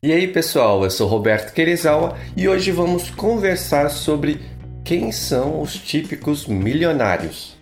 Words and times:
E 0.00 0.12
aí 0.12 0.28
pessoal, 0.28 0.84
eu 0.84 0.90
sou 0.92 1.08
Roberto 1.08 1.52
Querezawa 1.52 2.16
e 2.36 2.48
hoje 2.48 2.70
vamos 2.70 3.10
conversar 3.10 3.90
sobre 3.90 4.40
quem 4.84 5.10
são 5.10 5.60
os 5.60 5.74
típicos 5.74 6.46
milionários. 6.46 7.56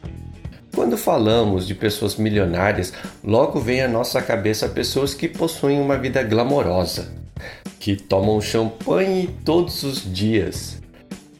Quando 0.75 0.99
falamos 0.99 1.67
de 1.67 1.75
pessoas 1.75 2.17
milionárias, 2.17 2.93
logo 3.25 3.59
vem 3.59 3.81
à 3.81 3.89
nossa 3.89 4.21
cabeça 4.21 4.69
pessoas 4.69 5.15
que 5.15 5.27
possuem 5.27 5.81
uma 5.81 5.97
vida 5.97 6.23
glamourosa, 6.23 7.11
que 7.81 7.97
tomam 7.97 8.39
champanhe 8.39 9.35
todos 9.43 9.83
os 9.83 10.03
dias, 10.05 10.79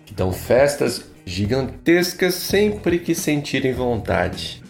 que 0.07 0.15
dão 0.15 0.33
festas 0.33 1.05
gigantescas 1.27 2.33
sempre 2.33 2.99
que 2.99 3.15
sentirem 3.15 3.75
vontade, 3.75 4.63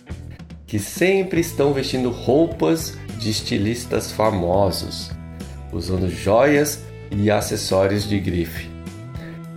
que 0.66 0.80
sempre 0.80 1.40
estão 1.40 1.72
vestindo 1.72 2.11
roupas 2.11 2.98
de 3.16 3.30
estilistas 3.30 4.11
famosos 4.11 5.15
usando 5.77 6.08
joias 6.08 6.82
e 7.11 7.30
acessórios 7.30 8.09
de 8.09 8.19
grife. 8.19 8.69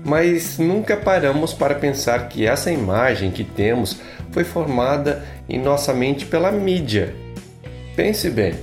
Mas 0.05 0.57
nunca 0.57 0.95
paramos 0.95 1.53
para 1.53 1.75
pensar 1.75 2.29
que 2.29 2.45
essa 2.45 2.71
imagem 2.71 3.31
que 3.31 3.43
temos 3.43 3.99
foi 4.31 4.43
formada 4.43 5.23
em 5.47 5.59
nossa 5.59 5.93
mente 5.93 6.25
pela 6.25 6.51
mídia. 6.51 7.13
Pense 7.95 8.29
bem, 8.29 8.53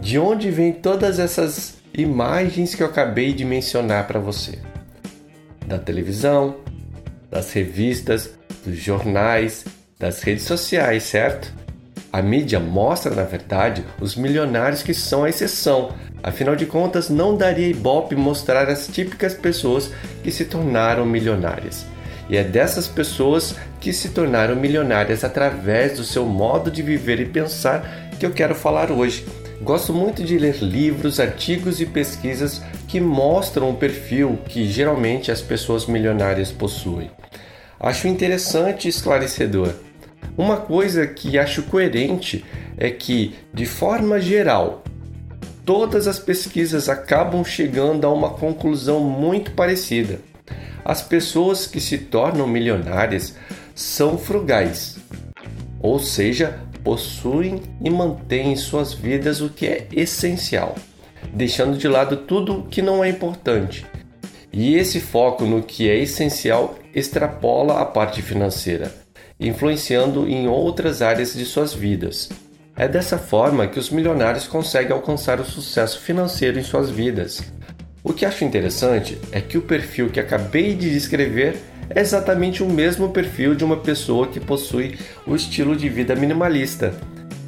de 0.00 0.18
onde 0.18 0.50
vêm 0.50 0.72
todas 0.72 1.18
essas 1.18 1.76
imagens 1.92 2.74
que 2.74 2.82
eu 2.82 2.86
acabei 2.86 3.32
de 3.32 3.44
mencionar 3.44 4.06
para 4.06 4.18
você? 4.18 4.58
Da 5.66 5.78
televisão, 5.78 6.56
das 7.30 7.52
revistas, 7.52 8.30
dos 8.64 8.76
jornais, 8.76 9.64
das 9.98 10.22
redes 10.22 10.44
sociais, 10.44 11.04
certo? 11.04 11.63
A 12.14 12.22
mídia 12.22 12.60
mostra, 12.60 13.12
na 13.12 13.24
verdade, 13.24 13.84
os 14.00 14.14
milionários 14.14 14.84
que 14.84 14.94
são 14.94 15.24
a 15.24 15.28
exceção, 15.28 15.92
Afinal 16.24 16.56
de 16.56 16.64
contas, 16.64 17.10
não 17.10 17.36
daria 17.36 17.68
ibope 17.68 18.16
mostrar 18.16 18.70
as 18.70 18.86
típicas 18.86 19.34
pessoas 19.34 19.90
que 20.22 20.30
se 20.30 20.46
tornaram 20.46 21.04
milionárias. 21.04 21.84
E 22.30 22.36
é 22.38 22.42
dessas 22.42 22.88
pessoas 22.88 23.54
que 23.78 23.92
se 23.92 24.08
tornaram 24.08 24.56
milionárias 24.56 25.22
através 25.22 25.98
do 25.98 26.02
seu 26.04 26.24
modo 26.24 26.70
de 26.70 26.82
viver 26.82 27.20
e 27.20 27.26
pensar 27.26 28.08
que 28.18 28.24
eu 28.24 28.30
quero 28.30 28.54
falar 28.54 28.90
hoje. 28.90 29.26
Gosto 29.60 29.92
muito 29.92 30.24
de 30.24 30.38
ler 30.38 30.62
livros, 30.62 31.20
artigos 31.20 31.78
e 31.78 31.84
pesquisas 31.84 32.62
que 32.88 33.00
mostram 33.00 33.68
o 33.68 33.76
perfil 33.76 34.38
que 34.48 34.66
geralmente 34.66 35.30
as 35.30 35.42
pessoas 35.42 35.84
milionárias 35.84 36.50
possuem. 36.50 37.10
Acho 37.78 38.08
interessante 38.08 38.86
e 38.86 38.88
esclarecedor. 38.88 39.74
Uma 40.36 40.56
coisa 40.56 41.06
que 41.06 41.38
acho 41.38 41.62
coerente 41.64 42.44
é 42.76 42.90
que, 42.90 43.34
de 43.52 43.66
forma 43.66 44.20
geral, 44.20 44.82
todas 45.64 46.06
as 46.06 46.18
pesquisas 46.18 46.88
acabam 46.88 47.44
chegando 47.44 48.04
a 48.04 48.12
uma 48.12 48.30
conclusão 48.30 49.00
muito 49.00 49.52
parecida. 49.52 50.20
As 50.84 51.02
pessoas 51.02 51.66
que 51.66 51.80
se 51.80 51.98
tornam 51.98 52.46
milionárias 52.46 53.36
são 53.74 54.18
frugais, 54.18 54.98
ou 55.80 55.98
seja, 55.98 56.60
possuem 56.82 57.62
e 57.80 57.88
mantêm 57.88 58.52
em 58.52 58.56
suas 58.56 58.92
vidas 58.92 59.40
o 59.40 59.48
que 59.48 59.66
é 59.66 59.88
essencial, 59.92 60.74
deixando 61.32 61.78
de 61.78 61.88
lado 61.88 62.18
tudo 62.18 62.66
que 62.70 62.82
não 62.82 63.02
é 63.02 63.08
importante. 63.08 63.86
E 64.52 64.76
esse 64.76 65.00
foco 65.00 65.44
no 65.44 65.62
que 65.62 65.88
é 65.88 65.96
essencial 65.96 66.76
extrapola 66.94 67.80
a 67.80 67.84
parte 67.84 68.22
financeira, 68.22 68.94
influenciando 69.46 70.28
em 70.28 70.48
outras 70.48 71.02
áreas 71.02 71.34
de 71.34 71.44
suas 71.44 71.74
vidas. 71.74 72.28
É 72.76 72.88
dessa 72.88 73.18
forma 73.18 73.66
que 73.66 73.78
os 73.78 73.90
milionários 73.90 74.48
conseguem 74.48 74.92
alcançar 74.92 75.40
o 75.40 75.44
sucesso 75.44 76.00
financeiro 76.00 76.58
em 76.58 76.62
suas 76.62 76.90
vidas. 76.90 77.42
O 78.02 78.12
que 78.12 78.26
acho 78.26 78.44
interessante 78.44 79.18
é 79.30 79.40
que 79.40 79.56
o 79.56 79.62
perfil 79.62 80.10
que 80.10 80.20
acabei 80.20 80.74
de 80.74 80.90
descrever 80.90 81.56
é 81.88 82.00
exatamente 82.00 82.62
o 82.62 82.68
mesmo 82.68 83.10
perfil 83.10 83.54
de 83.54 83.64
uma 83.64 83.76
pessoa 83.76 84.26
que 84.26 84.40
possui 84.40 84.98
o 85.26 85.36
estilo 85.36 85.76
de 85.76 85.88
vida 85.88 86.16
minimalista. 86.16 86.92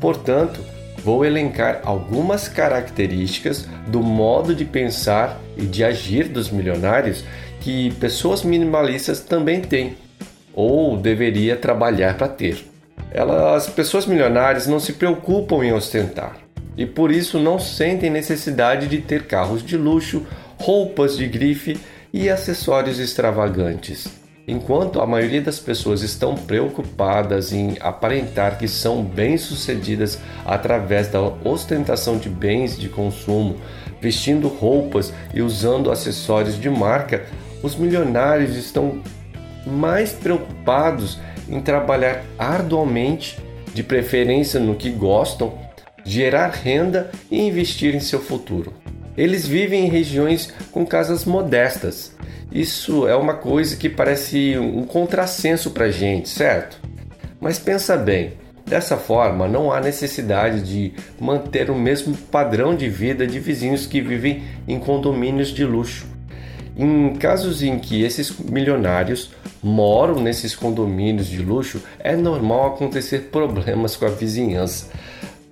Portanto, 0.00 0.60
vou 1.03 1.25
elencar 1.25 1.81
algumas 1.84 2.48
características 2.48 3.66
do 3.87 4.03
modo 4.03 4.54
de 4.54 4.65
pensar 4.65 5.41
e 5.56 5.62
de 5.62 5.82
agir 5.82 6.28
dos 6.28 6.50
milionários 6.50 7.25
que 7.60 7.92
pessoas 7.94 8.42
minimalistas 8.42 9.21
também 9.21 9.60
têm 9.60 9.97
ou 10.56 10.97
deveria 10.97 11.55
trabalhar 11.55 12.17
para 12.17 12.27
ter. 12.27 12.67
Elas, 13.12 13.69
as 13.69 13.72
pessoas 13.72 14.06
milionárias 14.06 14.67
não 14.67 14.81
se 14.81 14.94
preocupam 14.94 15.62
em 15.62 15.72
ostentar 15.72 16.39
e 16.77 16.84
por 16.84 17.12
isso 17.12 17.39
não 17.39 17.59
sentem 17.59 18.11
necessidade 18.11 18.89
de 18.89 18.99
ter 18.99 19.27
carros 19.27 19.62
de 19.62 19.77
luxo, 19.77 20.27
roupas 20.59 21.16
de 21.16 21.27
grife 21.27 21.78
e 22.12 22.28
acessórios 22.28 22.99
extravagantes. 22.99 24.09
Enquanto 24.49 25.00
a 25.00 25.06
maioria 25.06 25.43
das 25.43 25.59
pessoas 25.59 26.03
estão 26.03 26.37
preocupadas 26.37 27.53
em 27.53 27.77
aparentar 27.81 28.59
que 28.59 28.69
são 28.69 29.03
bem-sucedidas 29.03 30.21
através 30.45 31.09
da 31.09 31.21
ostentação 31.21 32.16
de 32.16 32.28
bens 32.28 32.78
de 32.78 32.89
consumo, 32.89 33.56
vestindo 34.00 34.47
roupas 34.47 35.12
e 35.34 35.43
usando 35.43 35.91
acessórios 35.91 36.61
de 36.61 36.71
marca, 36.71 37.27
os 37.61 37.75
milionários 37.75 38.55
estão 38.55 39.03
mais 39.66 40.12
preocupados 40.12 41.19
em 41.49 41.60
trabalhar 41.60 42.25
arduamente, 42.38 43.38
de 43.75 43.82
preferência 43.82 44.59
no 44.59 44.75
que 44.75 44.91
gostam, 44.91 45.53
gerar 46.04 46.49
renda 46.50 47.10
e 47.31 47.41
investir 47.41 47.94
em 47.94 48.00
seu 48.00 48.21
futuro. 48.21 48.72
Eles 49.16 49.47
vivem 49.47 49.87
em 49.87 49.91
regiões 49.91 50.53
com 50.71 50.87
casas 50.87 51.25
modestas. 51.25 52.15
Isso 52.53 53.09
é 53.09 53.16
uma 53.16 53.34
coisa 53.34 53.77
que 53.77 53.88
parece 53.88 54.56
um 54.59 54.84
contrassenso 54.84 55.71
para 55.71 55.91
gente, 55.91 56.28
certo? 56.28 56.81
Mas 57.41 57.59
pensa 57.59 57.97
bem, 57.97 58.34
dessa 58.65 58.97
forma 58.97 59.47
não 59.47 59.72
há 59.72 59.81
necessidade 59.81 60.62
de 60.62 60.93
manter 61.21 61.71
o 61.71 61.75
mesmo 61.75 62.16
padrão 62.16 62.75
de 62.75 62.88
vida 62.88 63.27
de 63.27 63.38
vizinhos 63.38 63.87
que 63.87 64.00
vivem 64.00 64.43
em 64.66 64.78
condomínios 64.78 65.48
de 65.48 65.65
luxo. 65.65 66.16
Em 66.78 67.14
casos 67.14 67.62
em 67.62 67.78
que 67.78 68.03
esses 68.03 68.38
milionários 68.38 69.31
moram 69.62 70.20
nesses 70.20 70.54
condomínios 70.54 71.26
de 71.26 71.38
luxo, 71.38 71.81
é 71.98 72.14
normal 72.14 72.75
acontecer 72.75 73.31
problemas 73.32 73.97
com 73.97 74.04
a 74.04 74.10
vizinhança, 74.10 74.91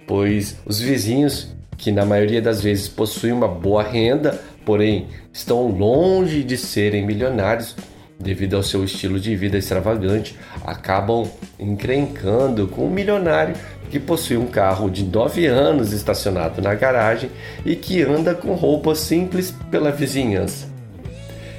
pois 0.07 0.59
os 0.67 0.79
vizinhos, 0.79 1.49
que 1.79 1.91
na 1.91 2.05
maioria 2.05 2.43
das 2.43 2.63
vezes 2.63 2.89
possuem 2.89 3.33
uma 3.33 3.49
boa 3.49 3.83
renda, 3.83 4.39
porém 4.67 5.07
estão 5.33 5.67
longe 5.69 6.43
de 6.43 6.59
serem 6.59 7.07
milionários, 7.07 7.75
devido 8.21 8.57
ao 8.57 8.63
seu 8.63 8.85
estilo 8.85 9.19
de 9.19 9.35
vida 9.35 9.57
extravagante, 9.57 10.37
acabam 10.63 11.27
encrencando 11.59 12.69
com 12.69 12.87
um 12.87 12.91
milionário 12.91 13.57
que 13.91 13.99
possui 13.99 14.37
um 14.37 14.47
carro 14.47 14.91
de 14.91 15.05
9 15.05 15.47
anos 15.47 15.93
estacionado 15.93 16.61
na 16.61 16.75
garagem 16.75 17.31
e 17.65 17.75
que 17.75 18.03
anda 18.03 18.35
com 18.35 18.55
roupas 18.55 18.99
simples 18.99 19.55
pela 19.71 19.91
vizinhança. 19.91 20.74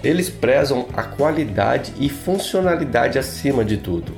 Eles 0.06 0.30
prezam 0.30 0.86
a 0.94 1.02
qualidade 1.02 1.92
e 2.00 2.10
funcionalidade 2.10 3.18
acima 3.18 3.66
de 3.66 3.78
tudo. 3.78 4.14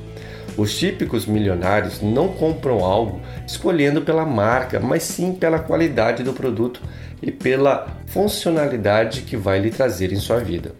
Os 0.54 0.76
típicos 0.76 1.24
milionários 1.24 2.02
não 2.02 2.28
compram 2.28 2.84
algo 2.84 3.22
escolhendo 3.46 4.02
pela 4.02 4.26
marca, 4.26 4.78
mas 4.78 5.02
sim 5.02 5.32
pela 5.32 5.58
qualidade 5.58 6.22
do 6.22 6.34
produto 6.34 6.82
e 7.22 7.32
pela 7.32 7.86
funcionalidade 8.04 9.22
que 9.22 9.34
vai 9.34 9.60
lhe 9.60 9.70
trazer 9.70 10.12
em 10.12 10.16
sua 10.16 10.40
vida. 10.40 10.74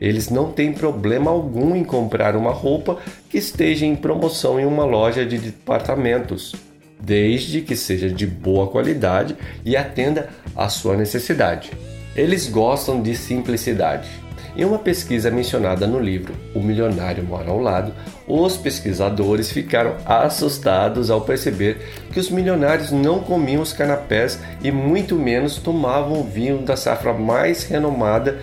Eles 0.00 0.30
não 0.30 0.52
têm 0.52 0.72
problema 0.72 1.28
algum 1.28 1.74
em 1.74 1.82
comprar 1.82 2.36
uma 2.36 2.52
roupa 2.52 2.98
que 3.28 3.38
esteja 3.38 3.84
em 3.84 3.96
promoção 3.96 4.60
em 4.60 4.64
uma 4.64 4.84
loja 4.84 5.26
de 5.26 5.38
departamentos, 5.38 6.54
desde 7.00 7.62
que 7.62 7.74
seja 7.74 8.08
de 8.08 8.28
boa 8.28 8.68
qualidade 8.68 9.36
e 9.64 9.76
atenda 9.76 10.28
à 10.54 10.68
sua 10.68 10.96
necessidade. 10.96 11.72
Eles 12.14 12.48
gostam 12.48 13.02
de 13.02 13.16
simplicidade. 13.16 14.21
Em 14.54 14.66
uma 14.66 14.78
pesquisa 14.78 15.30
mencionada 15.30 15.86
no 15.86 15.98
livro 15.98 16.34
O 16.54 16.60
Milionário 16.60 17.24
Mora 17.24 17.50
ao 17.50 17.58
Lado, 17.58 17.94
os 18.26 18.56
pesquisadores 18.56 19.50
ficaram 19.50 19.96
assustados 20.04 21.10
ao 21.10 21.22
perceber 21.22 21.78
que 22.12 22.20
os 22.20 22.28
milionários 22.28 22.90
não 22.90 23.20
comiam 23.20 23.62
os 23.62 23.72
canapés 23.72 24.38
e 24.62 24.70
muito 24.70 25.16
menos 25.16 25.56
tomavam 25.56 26.20
o 26.20 26.24
vinho 26.24 26.58
da 26.58 26.76
safra 26.76 27.14
mais 27.14 27.64
renomada 27.64 28.38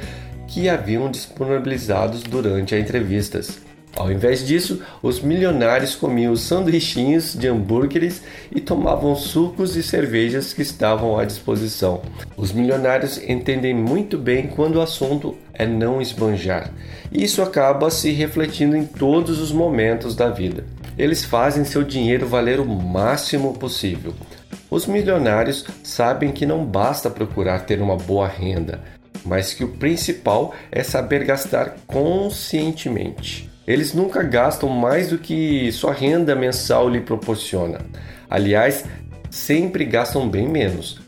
que 0.47 0.67
haviam 0.67 1.11
disponibilizados 1.11 2.23
durante 2.23 2.73
as 2.73 2.81
entrevistas. 2.81 3.69
Ao 3.95 4.11
invés 4.11 4.45
disso, 4.45 4.81
os 5.01 5.19
milionários 5.19 5.95
comiam 5.95 6.35
sanduichinhos 6.35 7.33
de 7.33 7.47
hambúrgueres 7.47 8.21
e 8.51 8.61
tomavam 8.61 9.15
sucos 9.15 9.75
e 9.75 9.83
cervejas 9.83 10.53
que 10.53 10.61
estavam 10.61 11.19
à 11.19 11.25
disposição. 11.25 12.01
Os 12.37 12.51
milionários 12.51 13.17
entendem 13.27 13.73
muito 13.73 14.17
bem 14.17 14.47
quando 14.47 14.77
o 14.77 14.81
assunto 14.81 15.35
é 15.59 15.67
não 15.67 16.01
esbanjar. 16.01 16.71
Isso 17.11 17.43
acaba 17.43 17.91
se 17.91 18.11
refletindo 18.11 18.75
em 18.75 18.85
todos 18.85 19.39
os 19.39 19.51
momentos 19.51 20.15
da 20.15 20.29
vida. 20.29 20.65
Eles 20.97 21.23
fazem 21.23 21.65
seu 21.65 21.83
dinheiro 21.83 22.25
valer 22.25 22.59
o 22.59 22.65
máximo 22.65 23.53
possível. 23.53 24.13
Os 24.71 24.87
milionários 24.87 25.65
sabem 25.83 26.31
que 26.31 26.45
não 26.45 26.65
basta 26.65 27.09
procurar 27.09 27.65
ter 27.65 27.81
uma 27.81 27.97
boa 27.97 28.27
renda, 28.27 28.79
mas 29.25 29.53
que 29.53 29.63
o 29.63 29.69
principal 29.69 30.53
é 30.71 30.81
saber 30.81 31.25
gastar 31.25 31.75
conscientemente. 31.85 33.49
Eles 33.67 33.93
nunca 33.93 34.23
gastam 34.23 34.69
mais 34.69 35.09
do 35.09 35.17
que 35.17 35.71
sua 35.71 35.93
renda 35.93 36.35
mensal 36.35 36.89
lhe 36.89 37.01
proporciona. 37.01 37.79
Aliás, 38.29 38.85
sempre 39.29 39.85
gastam 39.85 40.27
bem 40.27 40.47
menos. 40.47 40.99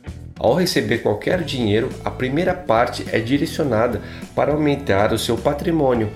Ao 0.44 0.56
receber 0.56 1.04
qualquer 1.04 1.44
dinheiro, 1.44 1.90
a 2.04 2.10
primeira 2.10 2.52
parte 2.52 3.06
é 3.12 3.20
direcionada 3.20 4.02
para 4.34 4.54
aumentar 4.54 5.14
o 5.14 5.18
seu 5.20 5.38
patrimônio. 5.38 6.10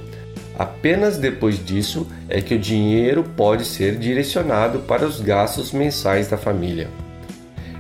Apenas 0.58 1.20
depois 1.20 1.64
disso 1.64 2.08
é 2.28 2.42
que 2.42 2.56
o 2.56 2.60
dinheiro 2.60 3.24
pode 3.38 3.66
ser 3.66 4.00
direcionado 4.00 4.80
para 4.80 5.06
os 5.06 5.22
gastos 5.22 5.72
mensais 5.72 6.28
da 6.28 6.38
família. 6.38 6.88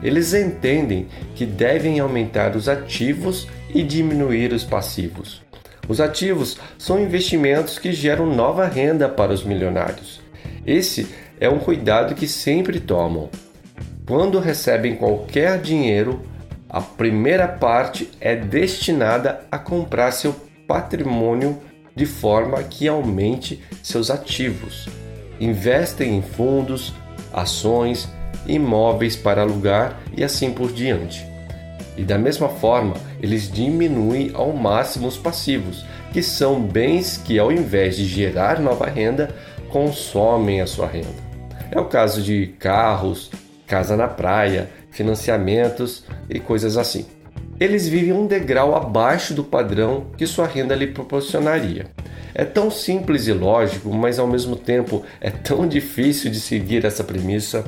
Eles 0.03 0.35
entendem 0.35 1.07
que 1.33 1.47
devem 1.47 1.99
aumentar 1.99 2.55
os 2.55 2.69
ativos 2.69 3.47
e 3.73 3.81
diminuir 3.81 4.53
os 4.53 4.63
passivos. 4.63 5.41
Os 5.87 5.99
ativos 5.99 6.59
são 6.77 7.01
investimentos 7.01 7.79
que 7.79 7.91
geram 7.91 8.27
nova 8.27 8.67
renda 8.67 9.09
para 9.09 9.33
os 9.33 9.43
milionários. 9.43 10.21
Esse 10.63 11.07
é 11.39 11.49
um 11.49 11.57
cuidado 11.57 12.13
que 12.13 12.27
sempre 12.27 12.79
tomam. 12.79 13.31
Quando 14.07 14.37
recebem 14.37 14.95
qualquer 14.95 15.59
dinheiro, 15.59 16.21
a 16.69 16.81
primeira 16.81 17.47
parte 17.47 18.09
é 18.19 18.35
destinada 18.35 19.41
a 19.51 19.57
comprar 19.57 20.11
seu 20.11 20.35
patrimônio 20.67 21.61
de 21.95 22.05
forma 22.05 22.61
que 22.63 22.87
aumente 22.87 23.63
seus 23.81 24.09
ativos. 24.09 24.87
Investem 25.39 26.17
em 26.17 26.21
fundos, 26.21 26.93
ações, 27.31 28.09
imóveis 28.47 29.15
para 29.15 29.41
alugar 29.41 29.99
e 30.15 30.23
assim 30.23 30.51
por 30.51 30.71
diante. 30.71 31.25
E 31.97 32.03
da 32.03 32.17
mesma 32.17 32.49
forma, 32.49 32.95
eles 33.21 33.49
diminuem 33.49 34.31
ao 34.33 34.51
máximo 34.51 35.07
os 35.07 35.17
passivos, 35.17 35.85
que 36.11 36.21
são 36.21 36.61
bens 36.61 37.17
que, 37.17 37.39
ao 37.39 37.51
invés 37.51 37.95
de 37.95 38.05
gerar 38.05 38.59
nova 38.59 38.85
renda, 38.85 39.33
consomem 39.69 40.61
a 40.61 40.67
sua 40.67 40.87
renda. 40.87 41.25
É 41.71 41.79
o 41.79 41.85
caso 41.85 42.21
de 42.21 42.47
carros, 42.59 43.31
casa 43.67 43.95
na 43.95 44.07
praia, 44.07 44.69
financiamentos 44.91 46.03
e 46.29 46.39
coisas 46.39 46.77
assim. 46.77 47.05
Eles 47.59 47.87
vivem 47.87 48.13
um 48.13 48.27
degrau 48.27 48.75
abaixo 48.75 49.33
do 49.33 49.43
padrão 49.43 50.07
que 50.17 50.27
sua 50.27 50.47
renda 50.47 50.75
lhe 50.75 50.87
proporcionaria. 50.87 51.87
É 52.33 52.43
tão 52.43 52.69
simples 52.69 53.27
e 53.27 53.33
lógico, 53.33 53.93
mas 53.93 54.19
ao 54.19 54.27
mesmo 54.27 54.55
tempo 54.55 55.03
é 55.21 55.29
tão 55.29 55.65
difícil 55.69 56.29
de 56.29 56.39
seguir 56.39 56.83
essa 56.85 57.03
premissa 57.03 57.63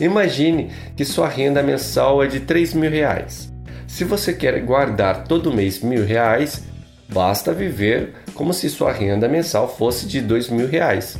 Imagine 0.00 0.70
que 0.94 1.04
sua 1.04 1.28
renda 1.28 1.62
mensal 1.62 2.22
é 2.22 2.26
de 2.26 2.40
3 2.40 2.74
mil 2.74 2.90
reais. 2.90 3.52
Se 3.86 4.04
você 4.04 4.32
quer 4.32 4.60
guardar 4.60 5.24
todo 5.24 5.52
mês 5.52 5.80
mil 5.80 6.04
reais, 6.04 6.64
basta 7.08 7.52
viver 7.52 8.12
como 8.34 8.52
se 8.52 8.68
sua 8.68 8.92
renda 8.92 9.28
mensal 9.28 9.74
fosse 9.74 10.06
de 10.06 10.20
2 10.20 10.50
mil 10.50 10.68
reais. 10.68 11.18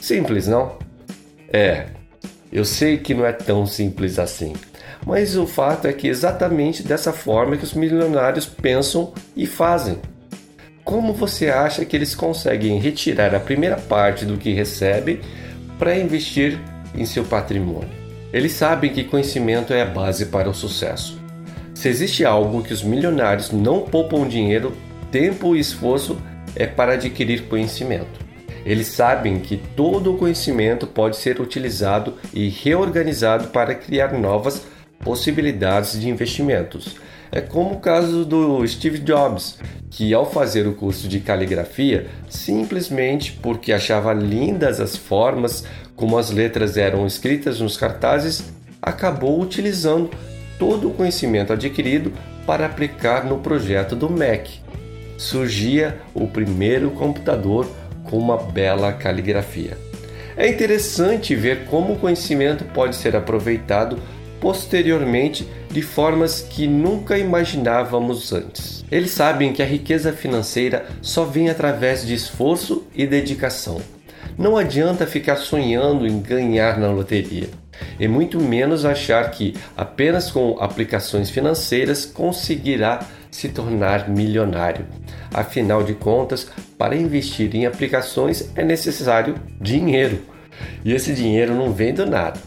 Simples, 0.00 0.46
não? 0.46 0.78
É, 1.52 1.86
eu 2.52 2.64
sei 2.64 2.98
que 2.98 3.14
não 3.14 3.26
é 3.26 3.32
tão 3.32 3.66
simples 3.66 4.18
assim, 4.18 4.54
mas 5.04 5.36
o 5.36 5.46
fato 5.46 5.86
é 5.86 5.92
que 5.92 6.08
é 6.08 6.10
exatamente 6.10 6.82
dessa 6.82 7.12
forma 7.12 7.56
que 7.56 7.64
os 7.64 7.74
milionários 7.74 8.46
pensam 8.46 9.12
e 9.36 9.46
fazem. 9.46 9.98
Como 10.84 11.12
você 11.12 11.48
acha 11.48 11.84
que 11.84 11.96
eles 11.96 12.14
conseguem 12.14 12.78
retirar 12.78 13.34
a 13.34 13.40
primeira 13.40 13.76
parte 13.76 14.24
do 14.24 14.36
que 14.36 14.52
recebem 14.52 15.20
para 15.78 15.98
investir 15.98 16.60
em 16.94 17.04
seu 17.04 17.24
patrimônio? 17.24 17.90
Eles 18.32 18.52
sabem 18.52 18.92
que 18.92 19.04
conhecimento 19.04 19.72
é 19.72 19.82
a 19.82 19.86
base 19.86 20.26
para 20.26 20.48
o 20.48 20.54
sucesso. 20.54 21.20
Se 21.74 21.88
existe 21.88 22.24
algo 22.24 22.62
que 22.62 22.72
os 22.72 22.82
milionários 22.82 23.50
não 23.50 23.82
poupam 23.82 24.26
dinheiro, 24.26 24.76
tempo 25.10 25.54
e 25.54 25.60
esforço 25.60 26.16
é 26.54 26.66
para 26.66 26.94
adquirir 26.94 27.42
conhecimento. 27.48 28.25
Eles 28.66 28.88
sabem 28.88 29.38
que 29.38 29.56
todo 29.56 30.12
o 30.12 30.18
conhecimento 30.18 30.88
pode 30.88 31.16
ser 31.16 31.40
utilizado 31.40 32.14
e 32.34 32.48
reorganizado 32.48 33.48
para 33.48 33.76
criar 33.76 34.12
novas 34.12 34.66
possibilidades 35.04 35.98
de 36.00 36.08
investimentos. 36.08 36.96
É 37.30 37.40
como 37.40 37.74
o 37.74 37.80
caso 37.80 38.24
do 38.24 38.66
Steve 38.66 38.98
Jobs, 38.98 39.60
que 39.88 40.12
ao 40.12 40.28
fazer 40.28 40.66
o 40.66 40.74
curso 40.74 41.06
de 41.06 41.20
caligrafia, 41.20 42.08
simplesmente 42.28 43.38
porque 43.40 43.72
achava 43.72 44.12
lindas 44.12 44.80
as 44.80 44.96
formas 44.96 45.64
como 45.94 46.18
as 46.18 46.30
letras 46.32 46.76
eram 46.76 47.06
escritas 47.06 47.60
nos 47.60 47.76
cartazes, 47.76 48.52
acabou 48.82 49.40
utilizando 49.40 50.10
todo 50.58 50.88
o 50.88 50.94
conhecimento 50.94 51.52
adquirido 51.52 52.12
para 52.44 52.66
aplicar 52.66 53.24
no 53.24 53.38
projeto 53.38 53.94
do 53.94 54.10
Mac. 54.10 54.48
Surgia 55.16 55.98
o 56.14 56.26
primeiro 56.26 56.90
computador 56.90 57.66
com 58.10 58.18
uma 58.18 58.36
bela 58.36 58.92
caligrafia. 58.92 59.76
É 60.36 60.48
interessante 60.48 61.34
ver 61.34 61.64
como 61.64 61.94
o 61.94 61.98
conhecimento 61.98 62.64
pode 62.64 62.96
ser 62.96 63.16
aproveitado 63.16 63.98
posteriormente 64.40 65.48
de 65.70 65.82
formas 65.82 66.40
que 66.42 66.66
nunca 66.66 67.18
imaginávamos 67.18 68.32
antes. 68.32 68.84
Eles 68.90 69.10
sabem 69.10 69.52
que 69.52 69.62
a 69.62 69.66
riqueza 69.66 70.12
financeira 70.12 70.86
só 71.00 71.24
vem 71.24 71.48
através 71.48 72.06
de 72.06 72.14
esforço 72.14 72.84
e 72.94 73.06
dedicação. 73.06 73.80
Não 74.38 74.56
adianta 74.56 75.06
ficar 75.06 75.36
sonhando 75.36 76.06
em 76.06 76.20
ganhar 76.20 76.78
na 76.78 76.90
loteria, 76.90 77.48
e 77.98 78.06
muito 78.06 78.38
menos 78.38 78.84
achar 78.84 79.30
que 79.30 79.54
apenas 79.76 80.30
com 80.30 80.58
aplicações 80.60 81.30
financeiras 81.30 82.04
conseguirá 82.04 83.06
se 83.30 83.48
tornar 83.48 84.08
milionário. 84.08 84.86
Afinal 85.32 85.82
de 85.82 85.94
contas, 85.94 86.48
para 86.78 86.96
investir 86.96 87.54
em 87.54 87.66
aplicações 87.66 88.50
é 88.54 88.64
necessário 88.64 89.34
dinheiro, 89.60 90.20
e 90.84 90.92
esse 90.92 91.12
dinheiro 91.12 91.54
não 91.54 91.72
vem 91.72 91.92
do 91.92 92.06
nada. 92.06 92.40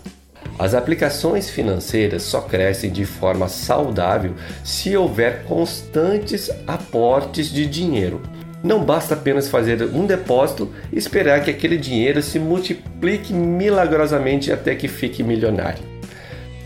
As 0.58 0.74
aplicações 0.74 1.50
financeiras 1.50 2.24
só 2.24 2.42
crescem 2.42 2.92
de 2.92 3.06
forma 3.06 3.48
saudável 3.48 4.34
se 4.64 4.96
houver 4.96 5.44
constantes 5.44 6.52
aportes 6.68 7.50
de 7.50 7.66
dinheiro. 7.66 8.22
Não 8.62 8.84
basta 8.84 9.14
apenas 9.14 9.48
fazer 9.48 9.82
um 9.84 10.06
depósito 10.06 10.70
e 10.92 10.98
esperar 10.98 11.42
que 11.44 11.50
aquele 11.50 11.78
dinheiro 11.78 12.22
se 12.22 12.38
multiplique 12.38 13.34
milagrosamente 13.34 14.52
até 14.52 14.76
que 14.76 14.90
fique 14.90 15.24
milionário. 15.24 15.99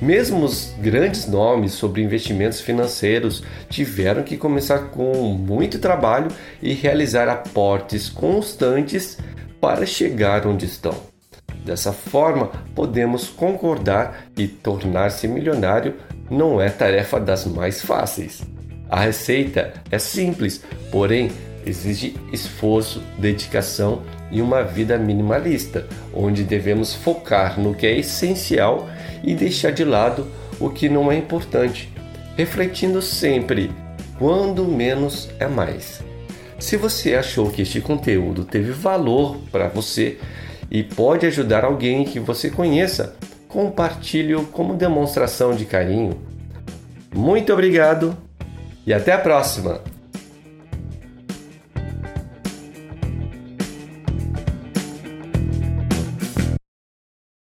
Mesmo 0.04 0.44
os 0.44 0.76
grandes 0.82 1.26
nomes 1.26 1.72
sobre 1.72 2.04
investimentos 2.04 2.60
financeiros 2.60 3.42
tiveram 3.70 4.22
que 4.22 4.36
começar 4.36 4.90
com 4.90 5.14
muito 5.34 5.80
trabalho 5.80 6.28
e 6.62 6.74
realizar 6.74 7.30
aportes 7.30 8.10
constantes 8.10 9.18
para 9.62 9.86
chegar 9.86 10.46
onde 10.46 10.66
estão. 10.66 10.94
Dessa 11.64 11.94
forma, 11.94 12.52
podemos 12.76 13.30
concordar 13.30 14.26
que 14.36 14.46
tornar-se 14.46 15.26
milionário 15.26 15.96
não 16.30 16.60
é 16.60 16.68
tarefa 16.68 17.18
das 17.18 17.46
mais 17.46 17.82
fáceis. 17.82 18.42
A 18.90 19.00
receita 19.00 19.72
é 19.90 19.98
simples, 19.98 20.62
porém 20.92 21.32
exige 21.66 22.16
esforço, 22.32 23.02
dedicação 23.18 24.02
e 24.32 24.42
uma 24.42 24.64
vida 24.64 24.98
minimalista, 24.98 25.88
onde 26.14 26.44
devemos 26.44 26.94
focar 26.94 27.60
no 27.60 27.74
que 27.74 27.86
é 27.86 27.98
essencial 27.98 28.90
e 29.24 29.36
deixar 29.36 29.72
de 29.72 29.84
lado 29.84 30.28
o 30.60 30.70
que 30.70 30.90
não 30.90 31.12
é 31.12 31.18
importante, 31.18 31.92
refletindo 32.36 33.02
sempre 33.02 33.72
quando 34.18 34.66
menos 34.66 35.30
é 35.40 35.48
mais. 35.48 36.02
Se 36.60 36.78
você 36.78 37.16
achou 37.16 37.52
que 37.52 37.62
este 37.62 37.82
conteúdo 37.82 38.46
teve 38.46 38.72
valor 38.72 39.38
para 39.52 39.68
você 39.68 40.18
e 40.72 40.82
pode 40.82 41.26
ajudar 41.26 41.66
alguém 41.66 42.06
que 42.06 42.20
você 42.20 42.50
conheça, 42.50 43.16
compartilhe-o 43.48 44.46
como 44.46 44.74
demonstração 44.74 45.54
de 45.56 45.66
carinho. 45.66 46.20
Muito 47.14 47.52
obrigado 47.52 48.18
e 48.88 48.94
até 48.94 49.12
a 49.12 49.20
próxima! 49.20 49.93